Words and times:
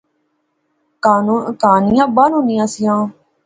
کہانیاں 1.03 2.07
بانونیاں 2.15 2.67
سیاں 2.73 3.01